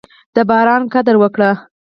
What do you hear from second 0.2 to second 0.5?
د